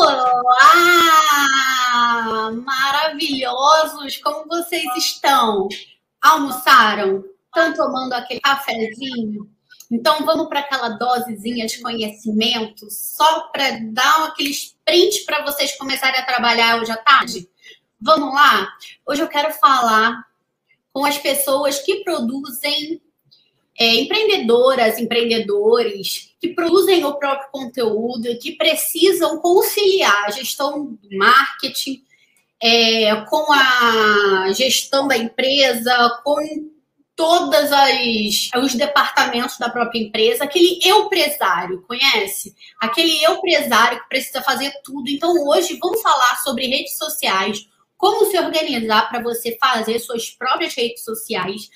[0.00, 0.22] Olá!
[2.52, 4.16] Maravilhosos!
[4.18, 5.66] Como vocês estão?
[6.22, 7.24] Almoçaram?
[7.46, 9.50] Estão tomando aquele cafezinho?
[9.90, 16.20] Então vamos para aquela dosezinha de conhecimento só para dar aquele sprint para vocês começarem
[16.20, 17.48] a trabalhar hoje à tarde?
[18.00, 18.68] Vamos lá?
[19.04, 20.24] Hoje eu quero falar
[20.92, 23.02] com as pessoas que produzem
[23.78, 32.02] é, empreendedoras, empreendedores que produzem o próprio conteúdo que precisam conciliar a gestão do marketing
[32.60, 36.36] é, com a gestão da empresa, com
[37.14, 42.54] todas as os departamentos da própria empresa, aquele empresário, conhece?
[42.80, 45.08] Aquele empresário que precisa fazer tudo.
[45.08, 47.66] Então, hoje vamos falar sobre redes sociais,
[47.96, 51.68] como se organizar para você fazer suas próprias redes sociais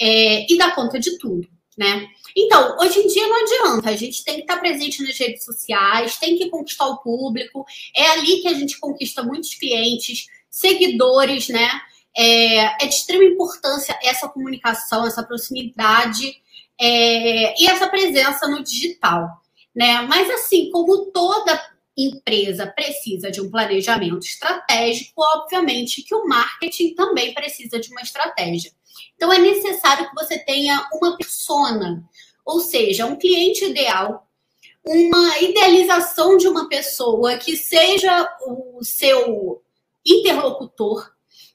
[0.00, 2.06] é, e dar conta de tudo, né?
[2.36, 6.16] Então, hoje em dia não adianta, a gente tem que estar presente nas redes sociais,
[6.16, 7.64] tem que conquistar o público,
[7.96, 11.68] é ali que a gente conquista muitos clientes, seguidores, né?
[12.16, 16.36] É, é de extrema importância essa comunicação, essa proximidade
[16.80, 19.28] é, e essa presença no digital,
[19.74, 20.02] né?
[20.02, 21.60] Mas assim, como toda
[21.96, 28.70] empresa precisa de um planejamento estratégico, obviamente que o marketing também precisa de uma estratégia.
[29.18, 32.08] Então, é necessário que você tenha uma persona,
[32.46, 34.28] ou seja, um cliente ideal,
[34.86, 39.60] uma idealização de uma pessoa que seja o seu
[40.06, 41.10] interlocutor,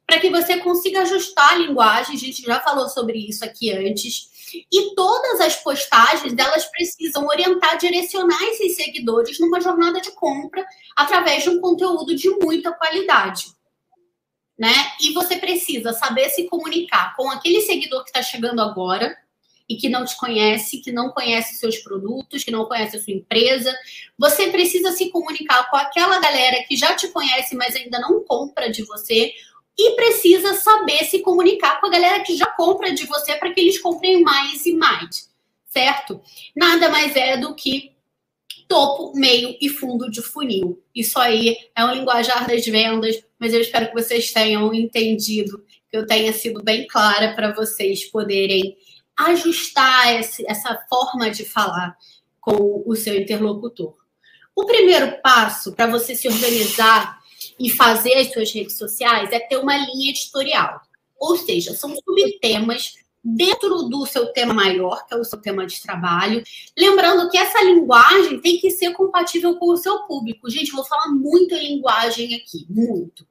[0.06, 2.18] para que você consiga ajustar a linguagem.
[2.18, 4.28] A gente já falou sobre isso aqui antes.
[4.70, 10.66] E todas as postagens, elas precisam orientar, direcionar esses seguidores numa jornada de compra
[10.98, 13.54] através de um conteúdo de muita qualidade
[14.58, 14.74] né?
[15.02, 19.16] E você precisa saber se comunicar com aquele seguidor que está chegando agora
[19.68, 23.14] e que não te conhece, que não conhece seus produtos, que não conhece a sua
[23.14, 23.74] empresa.
[24.18, 28.70] Você precisa se comunicar com aquela galera que já te conhece, mas ainda não compra
[28.70, 29.34] de você.
[29.78, 33.60] E precisa saber se comunicar com a galera que já compra de você para que
[33.60, 35.32] eles comprem mais e mais,
[35.68, 36.22] certo?
[36.56, 37.94] Nada mais é do que
[38.68, 40.84] topo, meio e fundo de funil.
[40.94, 45.98] Isso aí é um linguajar das vendas, mas eu espero que vocês tenham entendido, que
[45.98, 48.78] eu tenha sido bem clara para vocês poderem
[49.18, 51.94] ajustar esse, essa forma de falar
[52.40, 53.98] com o seu interlocutor.
[54.56, 57.20] O primeiro passo para você se organizar
[57.60, 60.80] e fazer as suas redes sociais é ter uma linha editorial.
[61.20, 65.82] Ou seja, são subtemas dentro do seu tema maior, que é o seu tema de
[65.82, 66.44] trabalho.
[66.78, 70.50] Lembrando que essa linguagem tem que ser compatível com o seu público.
[70.50, 73.26] Gente, vou falar muito em linguagem aqui, muito.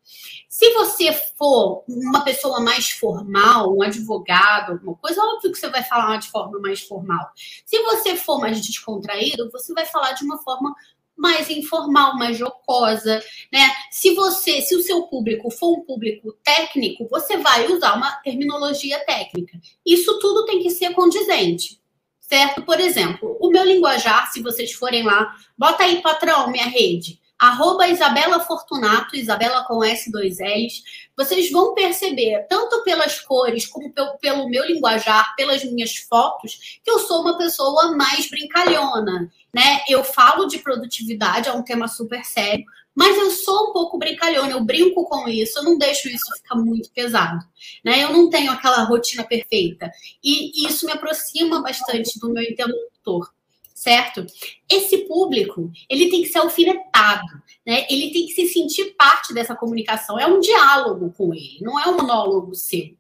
[0.49, 5.83] Se você for uma pessoa mais formal, um advogado, alguma coisa, óbvio que você vai
[5.83, 7.31] falar de forma mais formal.
[7.67, 10.75] Se você for mais descontraído, você vai falar de uma forma
[11.17, 13.71] mais informal, mais jocosa, né?
[13.91, 18.99] Se você, se o seu público for um público técnico, você vai usar uma terminologia
[19.05, 19.59] técnica.
[19.87, 21.81] Isso tudo tem que ser condizente,
[22.21, 22.63] certo?
[22.63, 27.89] Por exemplo, o meu linguajar, se vocês forem lá, bota aí, patrão, minha rede, arroba
[27.89, 30.85] Isabela Fortunato, Isabela com S2Ls,
[31.17, 37.01] vocês vão perceber, tanto pelas cores como pelo, meu linguajar, pelas minhas fotos, que eu
[37.01, 39.81] sou uma pessoa mais brincalhona, né?
[39.89, 42.65] Eu falo de produtividade, é um tema super sério,
[42.95, 46.55] mas eu sou um pouco brincalhona, eu brinco com isso, eu não deixo isso ficar
[46.55, 47.45] muito pesado,
[47.85, 48.05] né?
[48.05, 49.91] Eu não tenho aquela rotina perfeita.
[50.23, 53.33] E isso me aproxima bastante do meu interlocutor
[53.75, 54.27] certo?
[54.69, 57.27] Esse público, ele tem que ser alfinetado,
[57.67, 57.87] né?
[57.89, 60.19] Ele tem que se sentir parte dessa comunicação.
[60.19, 62.97] É um diálogo com ele, não é um monólogo seu.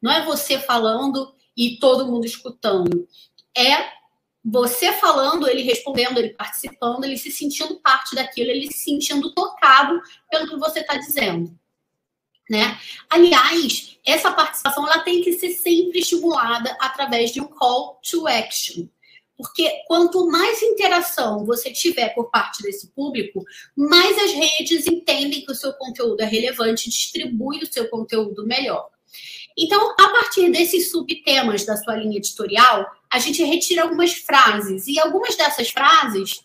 [0.00, 3.08] Não é você falando e todo mundo escutando.
[3.56, 3.94] É
[4.44, 10.00] você falando, ele respondendo, ele participando, ele se sentindo parte daquilo, ele se sentindo tocado
[10.30, 11.58] pelo que você está dizendo.
[12.50, 12.78] Né?
[13.08, 18.86] Aliás, essa participação ela tem que ser sempre estimulada através de um call to action.
[19.36, 23.44] Porque quanto mais interação você tiver por parte desse público,
[23.76, 28.46] mais as redes entendem que o seu conteúdo é relevante e distribui o seu conteúdo
[28.46, 28.88] melhor.
[29.56, 34.86] Então, a partir desses subtemas da sua linha editorial, a gente retira algumas frases.
[34.86, 36.44] E algumas dessas frases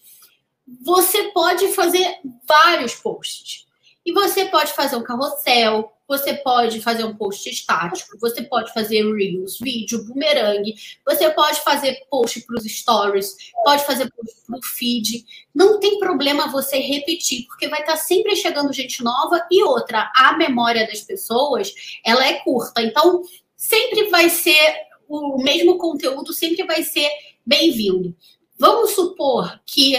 [0.82, 3.66] você pode fazer vários posts.
[4.06, 9.04] E você pode fazer um carrossel, você pode fazer um post estático, você pode fazer
[9.14, 10.74] reels, vídeo, boomerang,
[11.06, 15.24] você pode fazer post para os stories, pode fazer post para o feed.
[15.54, 20.12] Não tem problema você repetir, porque vai estar tá sempre chegando gente nova e outra,
[20.16, 21.72] a memória das pessoas,
[22.04, 22.82] ela é curta.
[22.82, 23.22] Então,
[23.56, 27.08] sempre vai ser o mesmo conteúdo, sempre vai ser
[27.46, 28.16] bem-vindo.
[28.58, 29.96] Vamos supor que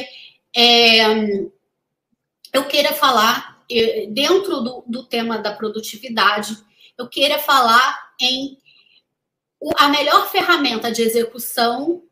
[0.57, 1.05] é,
[2.53, 3.60] eu queira falar,
[4.11, 6.57] dentro do, do tema da produtividade,
[6.99, 8.59] eu queira falar em
[9.77, 12.03] a melhor ferramenta de execução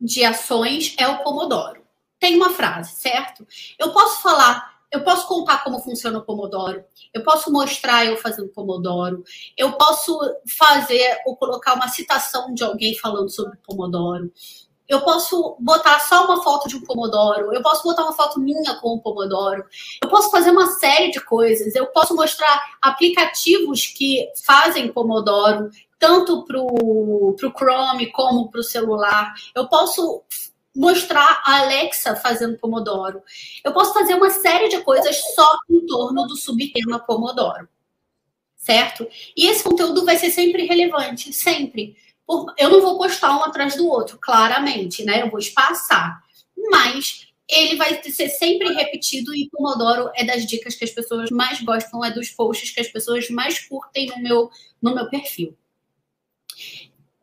[0.00, 1.82] de ações é o Pomodoro.
[2.18, 3.46] Tem uma frase, certo?
[3.78, 6.84] Eu posso falar, eu posso contar como funciona o Pomodoro,
[7.14, 9.22] eu posso mostrar eu fazendo Pomodoro,
[9.56, 10.18] eu posso
[10.58, 14.32] fazer ou colocar uma citação de alguém falando sobre Pomodoro,
[14.90, 18.74] eu posso botar só uma foto de um pomodoro, eu posso botar uma foto minha
[18.80, 19.64] com um pomodoro,
[20.02, 26.44] eu posso fazer uma série de coisas, eu posso mostrar aplicativos que fazem pomodoro, tanto
[26.44, 29.32] para o Chrome como para o celular.
[29.54, 30.24] Eu posso
[30.74, 33.22] mostrar a Alexa fazendo pomodoro.
[33.64, 37.68] Eu posso fazer uma série de coisas só em torno do subtema pomodoro.
[38.56, 39.06] Certo?
[39.36, 41.96] E esse conteúdo vai ser sempre relevante, sempre
[42.56, 45.22] eu não vou postar um atrás do outro, claramente, né?
[45.22, 46.22] Eu vou espaçar.
[46.70, 51.60] Mas ele vai ser sempre repetido e Pomodoro é das dicas que as pessoas mais
[51.60, 54.50] gostam, é dos posts que as pessoas mais curtem no meu,
[54.80, 55.56] no meu perfil.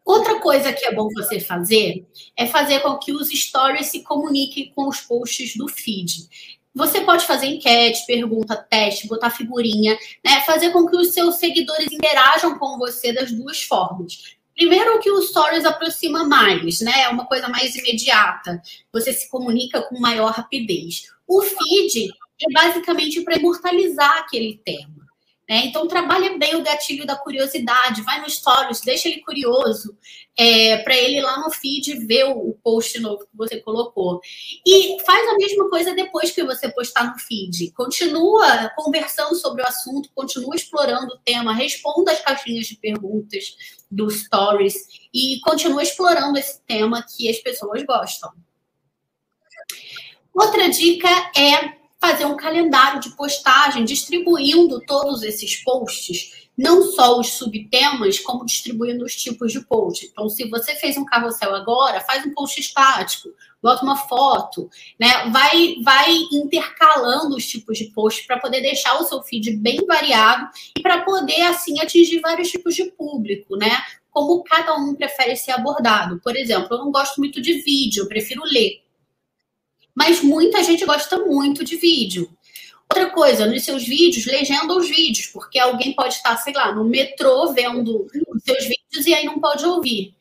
[0.03, 2.05] Outra coisa que é bom você fazer
[2.35, 6.29] é fazer com que os stories se comuniquem com os posts do feed.
[6.73, 10.41] Você pode fazer enquete, pergunta, teste, botar figurinha, né?
[10.45, 14.36] Fazer com que os seus seguidores interajam com você das duas formas.
[14.57, 17.03] Primeiro que o Stories aproxima mais, né?
[17.03, 18.59] É uma coisa mais imediata.
[18.91, 21.11] Você se comunica com maior rapidez.
[21.27, 22.09] O feed
[22.41, 25.06] é basicamente para imortalizar aquele tema.
[25.47, 25.65] Né?
[25.65, 29.97] Então, trabalha bem o gatilho da curiosidade, vai no Stories, deixa ele curioso,
[30.37, 34.19] é, para ele lá no feed ver o, post novo que você colocou.
[34.65, 37.71] E faz a mesma coisa depois que você postar no feed.
[37.71, 43.55] Continua conversando sobre o assunto, continua explorando o tema, responda as caixinhas de perguntas
[43.89, 44.75] do Stories
[45.13, 48.31] e continua explorando esse tema que as pessoas gostam.
[50.33, 57.33] Outra dica é fazer um calendário de postagem, distribuindo todos esses posts, não só os
[57.33, 60.07] subtemas, como distribuindo os tipos de post.
[60.07, 63.29] Então, se você fez um carrossel agora, faz um post estático,
[63.61, 64.67] bota uma foto,
[64.99, 65.29] né?
[65.31, 70.49] Vai, vai intercalando os tipos de post para poder deixar o seu feed bem variado
[70.75, 73.79] e para poder assim atingir vários tipos de público, né?
[74.09, 76.19] Como cada um prefere ser abordado.
[76.23, 78.81] Por exemplo, eu não gosto muito de vídeo, eu prefiro ler
[79.97, 82.29] mas muita gente gosta muito de vídeo.
[82.87, 86.83] Outra coisa, nos seus vídeos, legenda os vídeos, porque alguém pode estar, sei lá, no
[86.83, 90.13] metrô vendo os seus vídeos e aí não pode ouvir.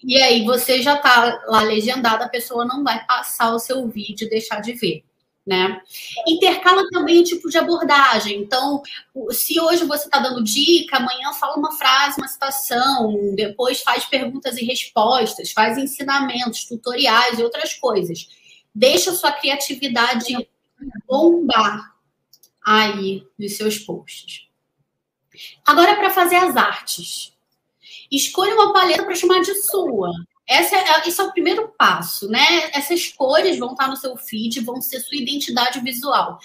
[0.00, 4.28] E aí você já está lá legendado, a pessoa não vai passar o seu vídeo
[4.28, 5.02] e deixar de ver.
[5.44, 5.80] Né?
[6.28, 8.38] Intercala também o tipo de abordagem.
[8.38, 8.80] Então,
[9.30, 14.56] se hoje você está dando dica, amanhã fala uma frase, uma citação, depois faz perguntas
[14.56, 18.28] e respostas, faz ensinamentos, tutoriais e outras coisas.
[18.74, 20.48] Deixa sua criatividade
[21.06, 21.94] bombar
[22.64, 24.48] aí nos seus posts.
[25.64, 27.32] Agora, para fazer as artes.
[28.10, 30.10] Escolha uma paleta para chamar de sua.
[30.46, 32.70] Essa é, esse é o primeiro passo, né?
[32.72, 36.38] Essas cores vão estar no seu feed, vão ser sua identidade visual.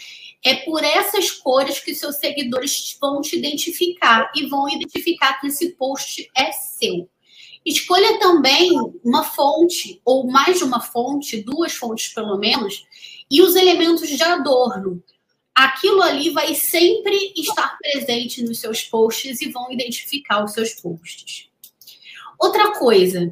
[0.44, 5.72] É por essas cores que seus seguidores vão te identificar e vão identificar que esse
[5.74, 7.10] post é seu.
[7.70, 8.72] Escolha também
[9.04, 12.84] uma fonte, ou mais de uma fonte, duas fontes pelo menos,
[13.30, 15.04] e os elementos de adorno.
[15.54, 21.48] Aquilo ali vai sempre estar presente nos seus posts e vão identificar os seus posts.
[22.40, 23.32] Outra coisa,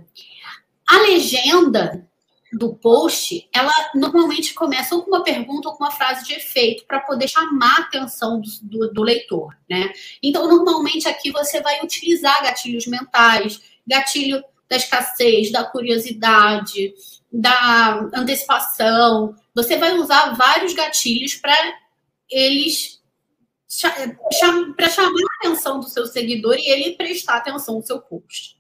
[0.88, 2.08] a legenda
[2.54, 7.00] do post, ela normalmente começa com uma pergunta ou com uma frase de efeito para
[7.00, 9.92] poder chamar a atenção do, do, do, leitor, né?
[10.22, 16.94] Então, normalmente aqui você vai utilizar gatilhos mentais, gatilho da escassez, da curiosidade,
[17.32, 19.36] da antecipação.
[19.56, 21.56] Você vai usar vários gatilhos para
[22.30, 22.98] eles
[24.76, 28.58] para chamar a atenção do seu seguidor e ele prestar atenção no seu post.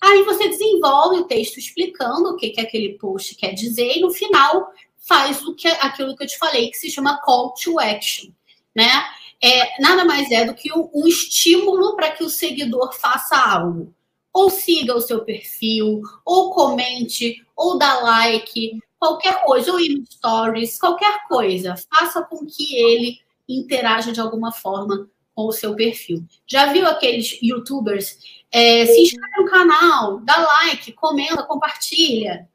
[0.00, 4.10] Aí você desenvolve o texto explicando o que, que aquele post quer dizer e no
[4.10, 8.30] final faz o que aquilo que eu te falei que se chama call to action,
[8.74, 9.04] né?
[9.42, 13.94] É, nada mais é do que um, um estímulo para que o seguidor faça algo
[14.36, 20.04] ou siga o seu perfil, ou comente, ou dá like, qualquer coisa, ou ir no
[20.04, 21.74] stories, qualquer coisa.
[21.88, 26.22] Faça com que ele interaja de alguma forma com o seu perfil.
[26.46, 28.18] Já viu aqueles youtubers?
[28.52, 32.46] É, se inscreve no canal, dá like, comenta, compartilha.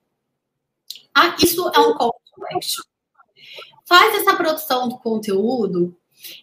[1.16, 2.84] Ah, isso é um call to action.
[3.86, 5.98] Faz essa produção do conteúdo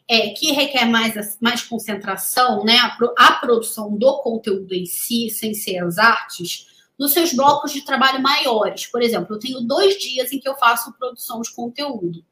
[0.09, 5.55] é, que requer mais, mais concentração, né, a, a produção do conteúdo em si, sem
[5.55, 6.67] ser as artes,
[6.99, 8.87] nos seus blocos de trabalho maiores.
[8.87, 12.25] Por exemplo, eu tenho dois dias em que eu faço produção de conteúdo.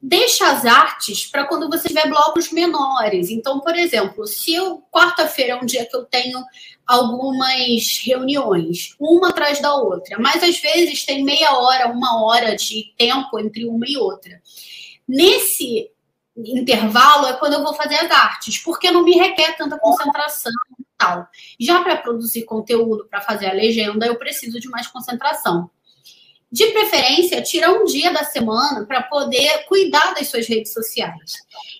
[0.00, 3.30] deixa as artes para quando você tiver blocos menores.
[3.30, 6.42] Então, por exemplo, se eu quarta-feira é um dia que eu tenho
[6.86, 12.92] algumas reuniões, uma atrás da outra, mas às vezes tem meia hora, uma hora de
[12.96, 14.40] tempo entre uma e outra.
[15.08, 15.90] Nesse
[16.36, 20.84] intervalo é quando eu vou fazer as artes, porque não me requer tanta concentração e
[20.98, 21.26] tal.
[21.60, 25.70] Já para produzir conteúdo, para fazer a legenda, eu preciso de mais concentração.
[26.54, 31.32] De preferência, tira um dia da semana para poder cuidar das suas redes sociais.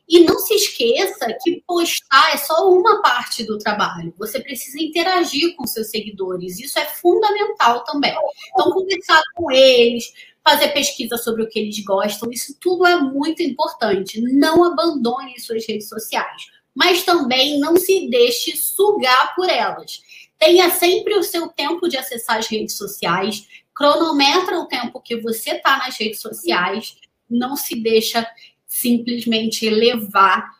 [0.08, 4.12] E não se esqueça que postar é só uma parte do trabalho.
[4.18, 6.58] Você precisa interagir com seus seguidores.
[6.58, 8.12] Isso é fundamental também.
[8.52, 10.12] Então, conversar com eles,
[10.46, 14.20] fazer pesquisa sobre o que eles gostam, isso tudo é muito importante.
[14.20, 20.02] Não abandone suas redes sociais, mas também não se deixe sugar por elas.
[20.38, 25.52] Tenha sempre o seu tempo de acessar as redes sociais, cronometra o tempo que você
[25.52, 26.96] está nas redes sociais,
[27.28, 28.26] não se deixa
[28.66, 30.50] simplesmente levar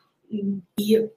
[0.79, 1.07] e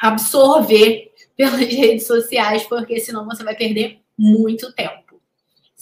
[0.00, 5.03] absorver pelas redes sociais, porque senão você vai perder muito tempo.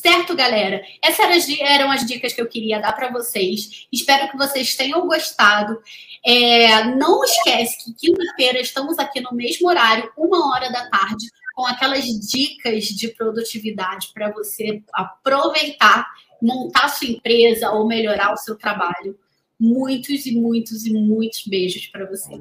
[0.02, 0.82] Certo, galera?
[1.00, 3.86] Essas eram as dicas que eu queria dar para vocês.
[3.92, 5.80] Espero que vocês tenham gostado.
[6.26, 11.64] É, não esquece que quinta-feira estamos aqui no mesmo horário, uma hora da tarde, com
[11.66, 16.10] aquelas dicas de produtividade para você aproveitar,
[16.42, 19.16] montar sua empresa ou melhorar o seu trabalho.
[19.58, 22.40] Muitos e muitos e muitos beijos para você.